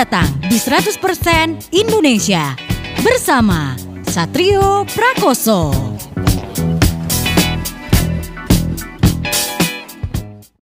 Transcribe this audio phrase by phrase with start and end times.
[0.00, 2.56] datang di 100% Indonesia
[3.04, 3.76] bersama
[4.08, 6.09] Satrio Prakoso.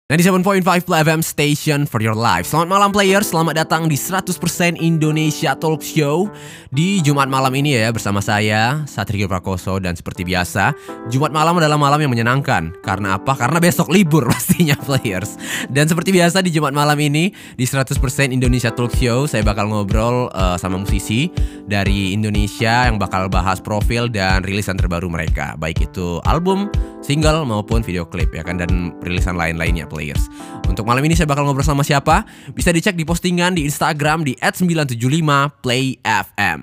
[0.08, 2.48] 97.5 Play FM Station for your life.
[2.48, 4.40] Selamat malam player, selamat datang di 100%
[4.80, 6.32] Indonesia Talk Show
[6.72, 10.72] Di Jumat malam ini ya bersama saya Satrio Prakoso dan seperti biasa
[11.12, 12.72] Jumat malam adalah malam yang menyenangkan.
[12.80, 13.36] Karena apa?
[13.36, 15.36] Karena besok libur pastinya players.
[15.68, 17.28] Dan seperti biasa di Jumat malam ini
[17.60, 18.00] Di 100%
[18.32, 21.28] Indonesia Talk Show Saya bakal ngobrol uh, sama musisi
[21.68, 25.52] Dari Indonesia yang bakal bahas profil dan rilisan terbaru mereka.
[25.60, 26.72] Baik itu album,
[27.04, 28.56] single maupun video klip ya kan?
[28.56, 29.84] Dan rilisan lain-lainnya.
[30.70, 32.22] Untuk malam ini saya bakal ngobrol sama siapa?
[32.54, 36.62] Bisa dicek di postingan di Instagram di @975playfm.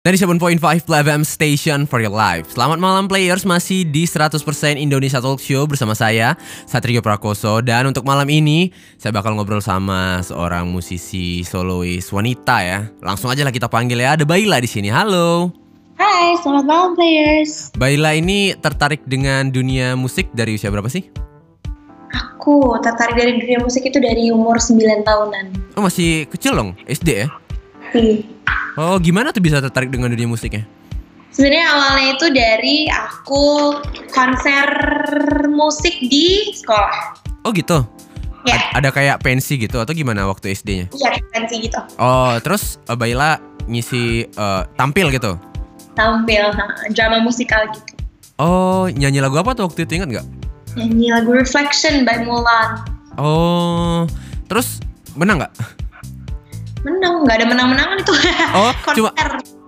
[0.00, 2.56] Dari 7.5 Play FM Station for your life.
[2.56, 3.44] Selamat malam players.
[3.44, 4.32] Masih di 100%
[4.80, 7.60] Indonesia Talk Show Bersama saya Satrio Prakoso.
[7.60, 12.88] Dan untuk malam ini Saya bakal ngobrol sama Seorang musisi solois wanita ya.
[13.04, 14.16] Langsung aja lah kita panggil ya.
[14.16, 14.88] Ada Baila di sini.
[14.88, 15.59] Halo
[16.00, 17.76] Hai, selamat malam players.
[17.76, 21.04] Baila ini tertarik dengan dunia musik dari usia berapa sih?
[22.16, 25.76] Aku tertarik dari dunia musik itu dari umur 9 tahunan.
[25.76, 27.28] Oh masih kecil dong, SD ya?
[27.92, 28.24] Iya.
[28.80, 30.64] Oh gimana tuh bisa tertarik dengan dunia musiknya?
[31.36, 33.44] Sebenarnya awalnya itu dari aku
[34.08, 34.68] konser
[35.52, 37.20] musik di sekolah.
[37.44, 37.84] Oh gitu?
[38.48, 38.72] Ya.
[38.72, 40.88] Ad- ada kayak pensi gitu atau gimana waktu SD-nya?
[40.96, 41.76] Iya, pensi gitu.
[42.00, 43.36] Oh terus uh, Baila
[43.68, 45.49] ngisi uh, tampil gitu?
[45.92, 46.44] Tampil
[46.92, 47.92] drama musikal gitu.
[48.40, 50.26] Oh nyanyi lagu apa tuh waktu itu ingat nggak?
[50.78, 52.80] Nyanyi lagu Reflection by Mulan.
[53.18, 54.06] Oh
[54.46, 54.80] terus
[55.12, 55.52] menang nggak?
[56.80, 58.14] Menang, nggak ada menang-menangan itu.
[58.56, 59.10] Oh cuma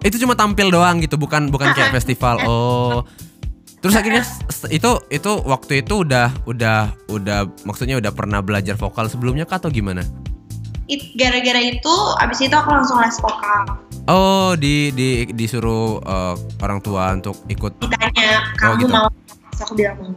[0.02, 2.40] itu cuma tampil doang gitu bukan bukan kayak festival.
[2.46, 2.98] Oh
[3.82, 4.22] terus akhirnya
[4.70, 9.68] itu itu waktu itu udah udah udah maksudnya udah pernah belajar vokal sebelumnya kah atau
[9.68, 10.06] gimana?
[10.86, 13.61] It- Gara-gara itu, abis itu aku langsung les vokal.
[14.02, 17.79] Oh di di disuruh uh, orang tua untuk ikut.
[17.79, 18.90] Ditanya, Oh, kamu gitu.
[18.90, 19.08] mau?
[19.52, 20.11] Terus aku bilang mau.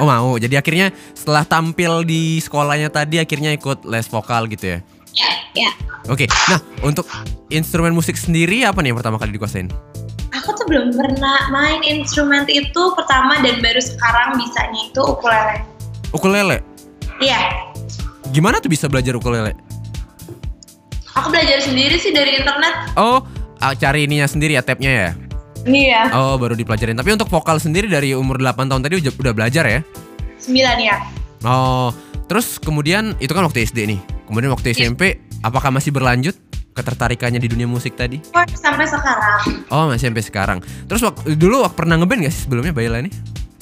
[0.00, 0.30] Oh mau.
[0.40, 4.78] Jadi akhirnya setelah tampil di sekolahnya tadi akhirnya ikut les vokal gitu ya.
[5.12, 5.70] Ya, ya.
[6.08, 6.24] Oke.
[6.48, 7.04] Nah untuk
[7.52, 9.68] instrumen musik sendiri apa nih yang pertama kali dikuasain?
[10.32, 15.56] Aku tuh belum pernah main instrumen itu pertama dan baru sekarang bisanya itu ukulele.
[16.16, 16.58] Ukulele.
[17.20, 17.36] Iya,
[18.30, 19.52] Gimana tuh bisa belajar ukulele?
[21.16, 22.94] Aku belajar sendiri sih dari internet.
[22.98, 23.22] Oh
[23.60, 25.10] ah, cari ininya sendiri ya tabnya ya.
[25.68, 26.02] Iya.
[26.16, 26.96] Oh baru dipelajarin.
[26.96, 29.80] Tapi untuk vokal sendiri dari umur 8 tahun tadi udah, udah belajar ya?
[30.40, 30.96] Sembilan ya.
[31.44, 31.92] Oh
[32.30, 34.00] terus kemudian itu kan waktu SD nih.
[34.30, 36.38] Kemudian waktu SMP apakah masih berlanjut
[36.70, 38.22] ketertarikannya di dunia musik tadi?
[38.30, 40.58] Oh, sampai sekarang Oh masih sampai sekarang.
[40.86, 43.12] Terus waktu dulu waktu pernah ngeband gak sih sebelumnya Baila nih?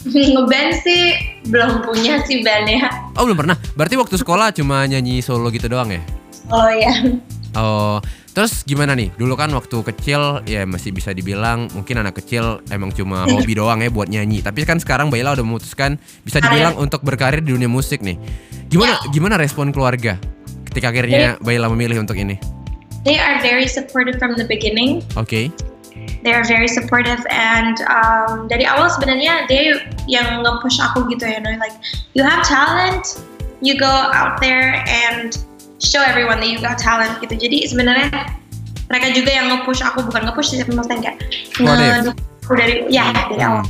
[0.09, 1.19] ngeband sih
[1.51, 2.87] belum punya sih bandnya.
[3.19, 3.57] Oh belum pernah.
[3.75, 6.03] Berarti waktu sekolah cuma nyanyi solo gitu doang ya?
[6.49, 6.95] Oh ya.
[7.59, 7.99] Oh
[8.39, 9.11] terus gimana nih?
[9.19, 13.83] Dulu kan waktu kecil ya masih bisa dibilang mungkin anak kecil emang cuma hobi doang
[13.83, 14.47] ya buat nyanyi.
[14.47, 18.15] Tapi kan sekarang Baila udah memutuskan bisa dibilang untuk berkarir di dunia musik nih.
[18.71, 20.15] Gimana gimana respon keluarga
[20.71, 22.39] ketika akhirnya Baila memilih untuk ini?
[23.03, 25.03] They are very supportive from the beginning.
[25.19, 25.51] Oke.
[26.23, 29.75] They are very supportive and um, dari awal sebenarnya they
[30.07, 31.75] yang nge-push aku gitu ya, know, like
[32.15, 33.23] you have talent,
[33.63, 35.39] you go out there and
[35.79, 37.35] show everyone that you got talent gitu.
[37.35, 38.11] Jadi sebenarnya
[38.89, 41.17] mereka juga yang nge-push aku bukan nge-push sih maksudnya kayak
[41.59, 43.65] ngedukung aku dari ya dari awal.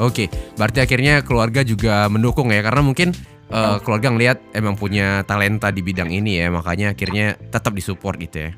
[0.00, 3.12] Oke, berarti akhirnya keluarga juga mendukung ya karena mungkin
[3.52, 8.48] eh, keluarga ngelihat emang punya talenta di bidang ini ya, makanya akhirnya tetap disupport gitu
[8.48, 8.50] ya.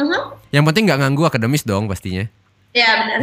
[0.00, 0.20] Mhm.
[0.50, 2.24] Yang penting nggak ganggu akademis dong pastinya.
[2.70, 3.18] Ya benar.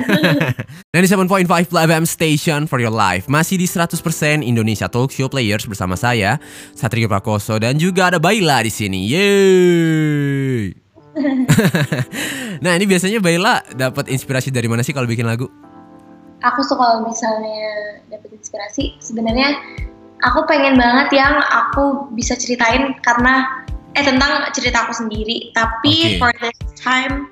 [0.91, 3.95] Di 7.5 Play FM Station for your life Masih di 100%
[4.43, 6.35] Indonesia Talk Show Players bersama saya
[6.75, 9.07] Satrio Prakoso dan juga ada Baila di sini.
[9.07, 10.75] Yeay.
[12.63, 15.47] nah, ini biasanya Baila dapat inspirasi dari mana sih kalau bikin lagu?
[16.45, 19.57] aku tuh kalau misalnya dapet inspirasi sebenarnya
[20.21, 23.65] aku pengen banget yang aku bisa ceritain karena
[23.97, 26.21] eh tentang cerita aku sendiri tapi Oke.
[26.21, 27.26] for this time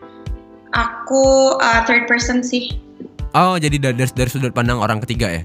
[0.76, 1.24] aku
[1.58, 2.76] uh, third person sih
[3.32, 5.44] Oh, jadi dari, dari, dari sudut pandang orang ketiga ya?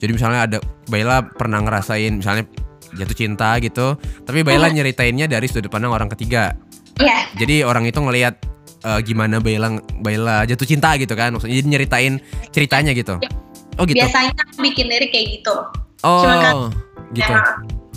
[0.00, 0.58] Jadi misalnya ada
[0.88, 2.48] Baila pernah ngerasain misalnya
[2.96, 3.92] jatuh cinta gitu,
[4.24, 6.56] tapi Baila nyeritainnya dari sudut pandang orang ketiga.
[6.96, 8.40] ya Jadi orang itu ngelihat
[8.88, 12.12] eh, gimana Baila Baila jatuh cinta gitu kan, maksudnya jadi nyeritain
[12.48, 13.20] ceritanya gitu.
[13.76, 14.00] Oh gitu.
[14.00, 15.54] biasanya aku bikin lirik kayak gitu
[16.00, 16.56] Oh, Cuma kan-
[17.12, 17.32] gitu.
[17.36, 17.42] Ya,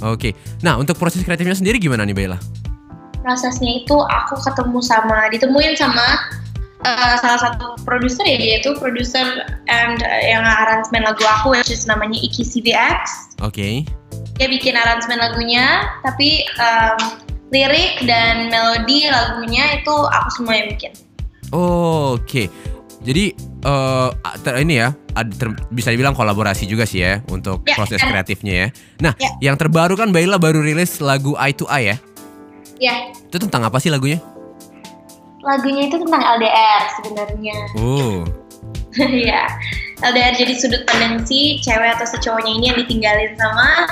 [0.04, 0.34] Oke.
[0.66, 2.36] Nah, untuk proses kreatifnya sendiri gimana nih Baila?
[3.22, 6.08] Prosesnya itu aku ketemu sama ditemuin sama
[6.86, 11.70] uh, salah satu produser ya dia itu produser and uh, yang aransemen lagu aku which
[11.70, 13.38] is namanya Iki CVX.
[13.42, 13.86] Oke.
[14.42, 17.22] Dia bikin aransemen lagunya, tapi um,
[17.54, 20.92] lirik dan melodi lagunya itu aku semua yang bikin.
[21.54, 22.50] Oh, Oke.
[23.02, 24.10] Jadi eh
[24.46, 28.54] ter- ini ya ad- ter- bisa dibilang kolaborasi juga sih ya untuk Ya, proses kreatifnya
[28.54, 28.68] ya.
[29.02, 29.54] Nah, Ya.
[29.54, 31.96] yang terbaru kan Baila baru rilis lagu Eye to Eye ya.
[32.82, 34.18] Ya, Itu tentang apa sih lagunya?
[35.42, 37.58] lagunya itu tentang LDR sebenarnya.
[37.82, 38.22] Oh.
[39.26, 39.50] ya
[40.02, 43.90] LDR jadi sudut pandang si cewek atau si cowoknya ini yang ditinggalin sama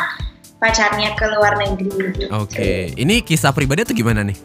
[0.62, 2.30] pacarnya ke luar negeri.
[2.30, 2.94] Oke.
[2.94, 4.38] Ini kisah pribadi atau gimana nih?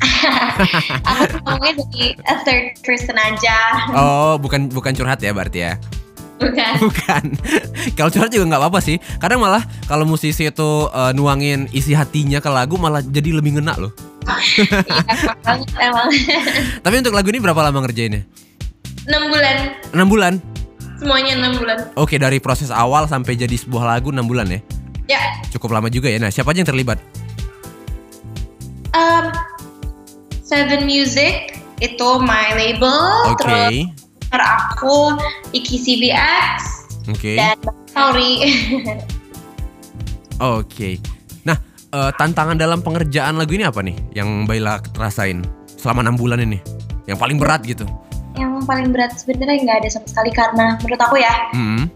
[1.04, 3.56] Aku ngomongnya dari third person aja,
[3.92, 5.72] Oh, bukan bukan curhat ya berarti ya.
[6.40, 6.72] Bukan?
[6.88, 7.22] Bukan.
[7.92, 8.96] kalau curhat juga nggak apa-apa sih.
[9.16, 13.76] Kadang malah kalau musisi itu eh, nuangin isi hatinya ke lagu malah jadi lebih ngena
[13.76, 13.92] loh.
[14.60, 16.08] Iya, emang.
[16.84, 18.24] Tapi untuk lagu ini berapa lama ngerjainnya?
[19.04, 19.56] 6 bulan,
[19.90, 20.34] 6 bulan.
[20.96, 21.78] semuanya 6 bulan.
[21.96, 24.60] Oke, dari proses awal sampai jadi sebuah lagu 6 bulan ya.
[25.08, 26.20] Ya, Cukup lama juga ya.
[26.20, 27.00] Nah, siapa aja yang terlibat?
[28.92, 29.24] um,
[30.42, 33.40] Seven Music itu my label, Oke.
[33.40, 33.76] terus
[34.30, 35.18] partner aku
[35.50, 36.58] Iki CBX
[37.10, 37.34] Oke.
[37.34, 37.58] dan
[37.90, 38.46] Sauri.
[40.40, 41.02] Oke.
[41.42, 41.58] Nah,
[41.90, 46.62] eh, tantangan dalam pengerjaan lagu ini apa nih yang Baila rasain selama 6 bulan ini?
[47.10, 47.84] Yang paling berat gitu.
[48.38, 51.90] yang paling berat sebenarnya nggak ada sama sekali karena menurut aku ya Hmm.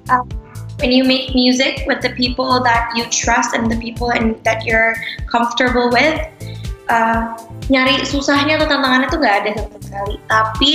[0.83, 4.67] when you make music with the people that you trust and the people and that
[4.67, 4.99] you're
[5.31, 6.19] comfortable with
[6.91, 7.39] uh,
[7.71, 10.71] nyari susahnya atau tantangannya tuh nggak ada sama sekali tapi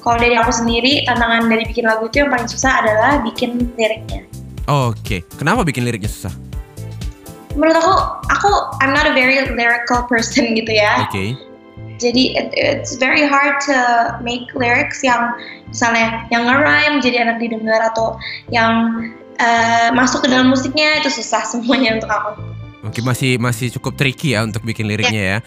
[0.00, 4.24] kalau dari aku sendiri tantangan dari bikin lagu itu yang paling susah adalah bikin liriknya
[4.70, 5.26] Oke.
[5.34, 6.30] Kenapa bikin liriknya susah?
[7.58, 7.94] menurut aku
[8.30, 11.34] aku I'm not a very lyrical person gitu ya Oke.
[11.98, 13.74] jadi it- it's very hard to
[14.22, 15.34] make lyrics yang
[15.66, 18.14] misalnya yang nge-rhyme jadi enak didengar atau
[18.54, 19.02] yang
[19.42, 22.30] uh, masuk ke dalam musiknya itu susah semuanya untuk aku.
[22.80, 25.38] Oke, masih masih cukup tricky ya untuk bikin liriknya ya.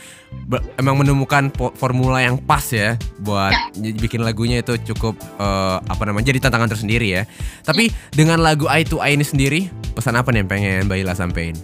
[0.45, 6.03] Be- emang menemukan formula yang pas ya buat ny- bikin lagunya itu cukup eh, apa
[6.05, 7.23] namanya jadi tantangan tersendiri ya.
[7.65, 9.65] Tapi dengan lagu Eye to Eye ini sendiri,
[9.97, 11.57] pesan apa nih yang pengen Baila sampein?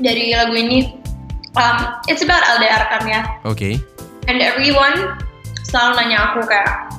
[0.00, 0.88] Dari lagu ini,
[1.60, 1.76] um,
[2.08, 3.20] it's about LDR kan ya.
[3.44, 3.76] Oke.
[4.24, 5.20] And everyone
[5.68, 6.96] selalu nanya aku kayak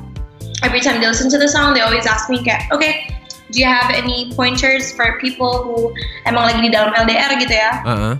[0.61, 3.09] every time they listen to the song, they always ask me kayak, okay,
[3.51, 5.91] do you have any pointers for people who
[6.25, 7.83] emang lagi di dalam LDR gitu ya?
[7.83, 8.13] Heeh.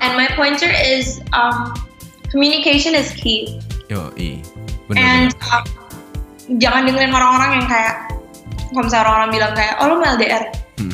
[0.00, 1.74] And my pointer is um,
[2.30, 3.58] communication is key.
[3.88, 4.42] Yo, i.
[4.86, 5.50] Bener, And bener.
[5.50, 5.64] uh,
[6.62, 7.94] jangan dengerin orang-orang yang kayak
[8.70, 10.44] kalau misalnya orang-orang bilang kayak oh lu mau LDR
[10.76, 10.92] Hmm.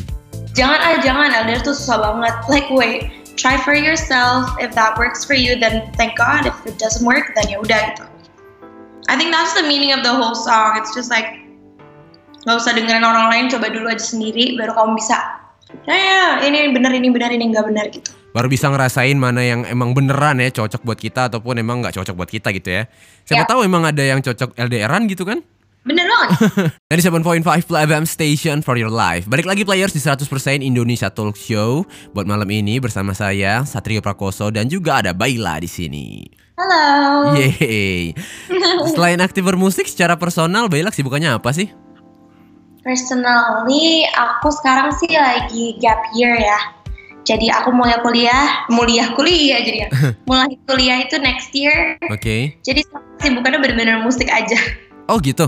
[0.54, 5.26] jangan ah jangan LDR tuh susah banget like wait try for yourself if that works
[5.26, 8.06] for you then thank God if it doesn't work then ya udah gitu
[9.10, 11.41] I think that's the meaning of the whole song it's just like
[12.42, 15.18] nggak usah dengerin orang lain coba dulu aja sendiri baru kamu bisa
[15.86, 19.68] ya ya ini benar ini benar ini nggak benar gitu Baru bisa ngerasain mana yang
[19.68, 22.88] emang beneran ya cocok buat kita ataupun emang nggak cocok buat kita gitu ya.
[23.28, 23.48] Siapa Ya.
[23.52, 25.44] tahu emang ada yang cocok LDRan gitu kan?
[25.82, 26.30] bener banget
[26.94, 30.24] Dari 7.5 Play FM Station for your life Balik lagi players di 100%
[30.62, 31.82] Indonesia Talk Show
[32.14, 36.22] Buat malam ini bersama saya Satrio Prakoso dan juga ada Baila di sini.
[36.56, 38.14] halo Yeay.
[38.94, 41.68] Selain aktif bermusik secara personal, Baila kesibukannya apa sih?
[42.82, 46.58] Personally, aku sekarang sih lagi gap year ya.
[47.22, 49.88] Jadi aku mulai kuliah, muliah kuliah jadinya.
[50.30, 51.94] mulai kuliah itu next year.
[52.10, 52.58] Oke.
[52.66, 52.82] Jadi
[53.22, 54.58] sibukannya bener-bener musik aja.
[55.06, 55.46] Oh gitu.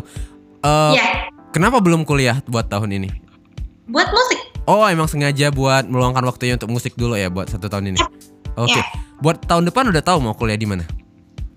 [0.63, 3.11] Eh, Ya, Kenapa belum kuliah buat tahun ini?
[3.85, 4.41] buat musik.
[4.65, 7.99] Oh emang sengaja buat meluangkan waktunya untuk musik dulu ya buat satu tahun ini.
[8.57, 8.73] Oke.
[8.73, 8.83] Ya.
[9.21, 10.89] Buat tahun depan udah tahu mau kuliah di mana?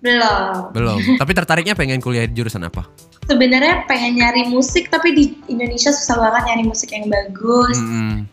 [0.03, 0.75] Belum.
[0.75, 1.00] Belum.
[1.22, 2.84] Tapi tertariknya pengen kuliah di jurusan apa?
[3.27, 7.75] Sebenarnya pengen nyari musik tapi di Indonesia susah banget nyari musik yang bagus.
[7.75, 8.24] Mm-mm.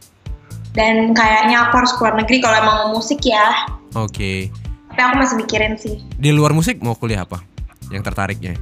[0.74, 3.66] Dan kayaknya aku harus keluar negeri kalau emang mau musik ya.
[3.98, 4.50] Oke.
[4.94, 5.98] Tapi aku masih mikirin sih.
[6.14, 7.42] Di luar musik mau kuliah apa?
[7.90, 8.54] Yang tertariknya?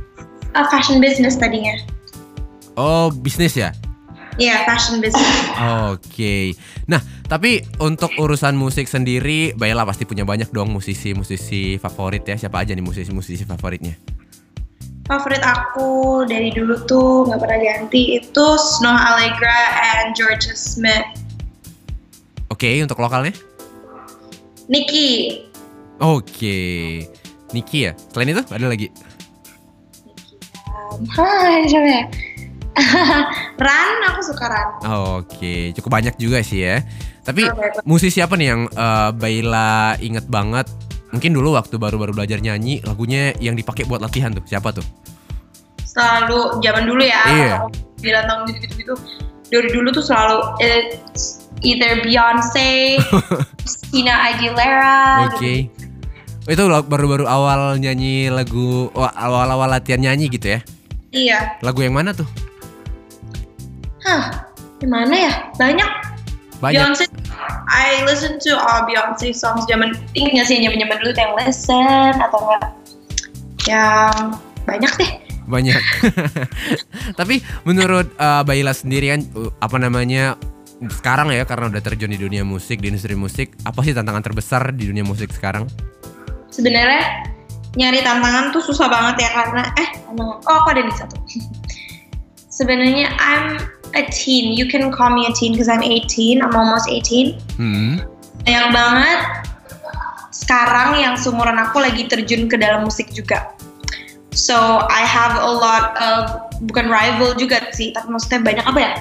[0.57, 1.77] Ah, fashion business tadinya.
[2.81, 3.77] Oh bisnis ya?
[4.41, 5.29] Iya, fashion business.
[5.93, 6.57] Oke.
[6.89, 12.41] Nah, tapi untuk urusan musik sendiri, Bayla pasti punya banyak dong musisi-musisi favorit ya.
[12.41, 13.93] Siapa aja nih musisi-musisi favoritnya?
[15.03, 19.59] Favorit aku dari dulu tuh nggak pernah ganti itu Snow Allegra
[19.99, 21.05] and Georgia Smith.
[22.49, 23.35] Oke, untuk lokalnya?
[24.71, 25.43] Nicki.
[25.99, 26.59] Oke.
[27.51, 27.93] Niki ya.
[28.15, 28.89] Selain itu ada lagi?
[30.71, 32.03] Um, hai, siapa ya?
[33.67, 34.69] Ran, aku suka Ran.
[35.21, 36.81] Oke, cukup banyak juga sih ya.
[37.23, 37.55] Tapi Oh,
[37.85, 40.67] musisi apa nih yang eh, Bayla inget banget?
[41.13, 44.43] Mungkin dulu waktu baru-baru belajar nyanyi, lagunya yang dipakai buat latihan tuh.
[44.45, 44.85] Siapa tuh?
[45.85, 47.57] selalu zaman dulu ya Iya.
[48.01, 48.95] sembilan tahun gitu gitu gitu
[49.53, 52.97] dari dulu tuh selalu it's either Beyonce,
[53.61, 55.69] Christina Aguilera, Oke.
[56.43, 60.65] Oh, Itu lag- baru-baru awal nyanyi lagu awal-awal latihan nyanyi gitu ya.
[61.13, 61.61] Iya.
[61.61, 62.25] Lagu yang mana tuh?
[64.01, 64.49] Hah,
[64.81, 65.33] gimana ya?
[65.55, 65.91] Banyak.
[66.63, 66.79] Banyak.
[66.79, 67.05] Beyonce,
[67.67, 72.39] I listen to all Beyonce songs zaman ingat sih zaman zaman dulu yang listen atau
[72.39, 72.71] enggak
[73.67, 75.11] yang banyak deh.
[75.51, 75.83] Banyak.
[77.19, 80.39] Tapi menurut uh, Baila sendiri kan uh, apa namanya
[80.87, 84.71] sekarang ya karena udah terjun di dunia musik, di industri musik, apa sih tantangan terbesar
[84.71, 85.67] di dunia musik sekarang?
[86.55, 87.27] Sebenarnya
[87.75, 90.39] nyari tantangan tuh susah banget ya karena eh tantangan.
[90.47, 91.19] Oh aku ada di satu.
[92.63, 93.59] Sebenarnya I'm
[93.95, 94.53] a teen.
[94.53, 96.43] You can call me a teen because I'm 18.
[96.43, 97.39] I'm almost 18.
[97.57, 98.03] Hmm.
[98.43, 99.21] Banyak banget
[100.33, 103.55] sekarang yang seumuran aku lagi terjun ke dalam musik juga.
[104.33, 108.93] So I have a lot of bukan rival juga sih, tapi maksudnya banyak apa ya?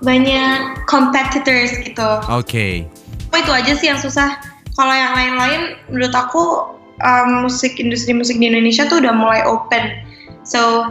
[0.00, 2.08] Banyak competitors gitu.
[2.32, 2.88] Oke.
[3.30, 4.40] Oh, itu aja sih yang susah.
[4.74, 10.02] Kalau yang lain-lain, menurut aku um, musik industri musik di Indonesia tuh udah mulai open.
[10.44, 10.88] So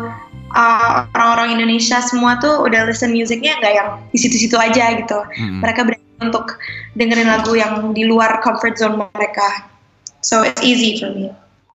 [0.53, 5.19] uh, orang-orang Indonesia semua tuh udah listen musiknya nggak yang di situ-situ aja gitu.
[5.37, 5.59] Mm-mm.
[5.59, 6.57] Mereka berani untuk
[6.95, 9.67] dengerin lagu yang di luar comfort zone mereka.
[10.23, 11.33] So it's easy for me.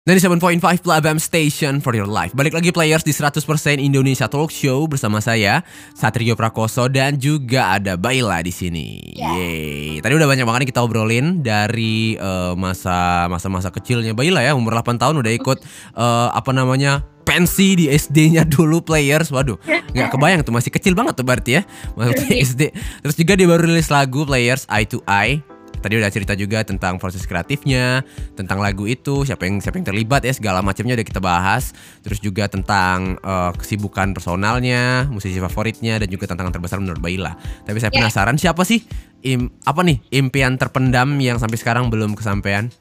[0.04, 2.36] Dari 7.5 Play FM Station for your life.
[2.36, 3.40] Balik lagi players di 100%
[3.80, 5.64] Indonesia Talk Show Bersama saya
[5.96, 9.00] Satrio Prakoso Dan juga ada Baila di sini.
[9.16, 10.04] Yeay.
[10.04, 14.52] Tadi udah banyak banget kita obrolin Dari eh, masa masa-masa kecilnya Baila ya.
[14.52, 15.64] Umur 8 tahun udah ikut
[15.96, 19.32] eh, Apa namanya pensi di SD-nya dulu players.
[19.32, 19.56] Waduh
[19.96, 21.62] nggak kebayang tuh masih kecil banget tuh berarti ya.
[21.96, 25.53] Masuk SD Terus juga dia baru rilis lagu players Eye to Eye
[25.84, 28.00] Tadi udah cerita juga tentang proses kreatifnya,
[28.32, 31.76] tentang lagu itu, siapa yang siapa yang terlibat ya segala macamnya udah kita bahas.
[32.00, 37.36] Terus juga tentang eh, kesibukan personalnya, musisi favoritnya dan juga tantangan terbesar menurut Baila.
[37.68, 38.00] Tapi saya Ya.
[38.00, 38.80] penasaran siapa sih
[39.20, 42.72] im, apa nih impian terpendam yang sampai sekarang belum kesampaian?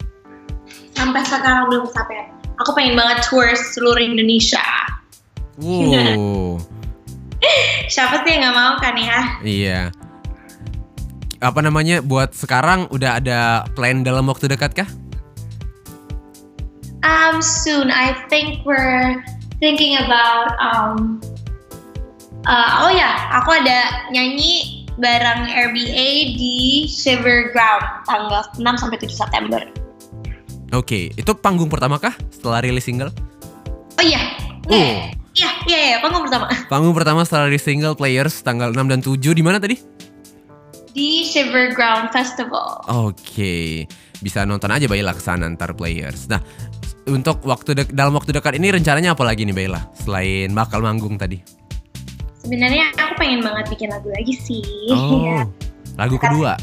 [0.95, 2.31] Sampai sekarang belum sampai.
[2.63, 4.63] Aku pengen banget tour seluruh Indonesia.
[5.59, 6.63] Wow.
[7.93, 9.19] Siapa sih yang nggak mau kan ya?
[9.43, 9.79] iya.
[11.43, 14.89] Apa namanya buat sekarang udah ada plan dalam waktu dekat kah?
[17.03, 17.91] Um, soon.
[17.91, 19.19] I think we're
[19.59, 21.19] thinking about um.
[22.47, 29.11] uh, oh ya, aku ada nyanyi bareng RBA di Shiver Ground tanggal 6 sampai 7
[29.11, 29.61] September.
[30.71, 33.11] Oke, itu panggung pertama kah setelah rilis single?
[33.99, 34.21] Oh iya.
[34.71, 35.11] Oh.
[35.33, 36.45] Iya, iya, iya, panggung pertama.
[36.71, 39.75] Panggung pertama setelah rilis single Players tanggal 6 dan 7 di mana tadi?
[40.93, 42.85] Di Shiver Ground Festival.
[42.87, 43.89] Oke,
[44.21, 46.29] bisa nonton aja Baila ke sana ntar Players.
[46.29, 46.37] Nah,
[47.09, 51.41] untuk waktu dalam waktu dekat ini rencananya apa lagi nih Baila selain bakal manggung tadi?
[52.37, 54.61] Sebenarnya aku pengen banget bikin lagu lagi sih.
[54.93, 55.41] Oh, Ya,
[56.01, 56.53] lagu kedua.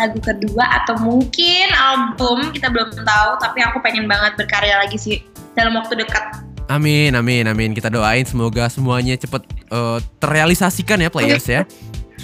[0.00, 5.20] lagu kedua atau mungkin album kita belum tahu, tapi aku pengen banget berkarya lagi sih
[5.52, 6.40] dalam waktu dekat.
[6.72, 7.76] Amin, amin, amin.
[7.76, 11.62] Kita doain semoga semuanya cepet eh, terrealisasikan ya Players ya.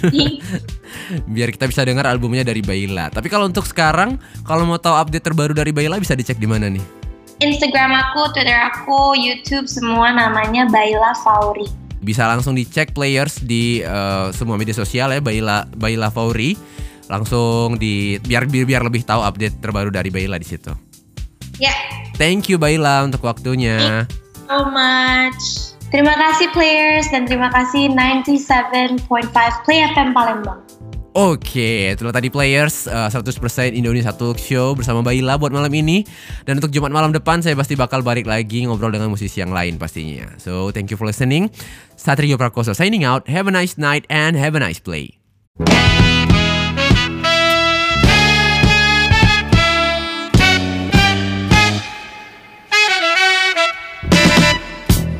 [1.27, 3.07] Biar kita bisa dengar albumnya dari Baila.
[3.11, 6.67] Tapi kalau untuk sekarang, kalau mau tahu update terbaru dari Baila bisa dicek di mana
[6.67, 6.83] nih?
[7.37, 11.69] Instagram aku, Twitter aku, YouTube semua namanya Baila Fauri.
[11.97, 16.53] bisa langsung dicek players di eh, semua media sosial ya Baila Baila Fauri
[17.09, 20.71] langsung di biar biar, lebih tahu update terbaru dari Baila di situ.
[21.57, 21.73] Ya,
[22.17, 24.05] Thank you Baila untuk waktunya.
[24.45, 25.73] so much.
[25.87, 29.07] Terima kasih players dan terima kasih 97.5
[29.63, 30.66] Play FM Palembang.
[31.17, 33.41] Oke, itulah tadi players eh, 100%
[33.73, 36.05] Indonesia Talk Show bersama Baila buat malam ini.
[36.45, 39.81] Dan untuk Jumat malam depan saya pasti bakal balik lagi ngobrol dengan musisi yang lain
[39.81, 40.37] pastinya.
[40.37, 41.49] So, thank you for listening.
[41.97, 43.25] Satrio Prakoso signing out.
[43.33, 45.17] Have a nice night and have a nice play.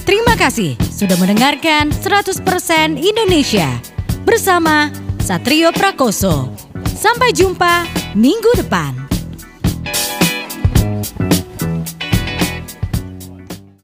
[0.05, 2.45] Terima kasih sudah mendengarkan 100%
[3.01, 3.65] Indonesia
[4.21, 4.93] bersama
[5.27, 6.55] Satrio Prakoso.
[6.96, 7.84] Sampai jumpa
[8.15, 9.06] minggu depan.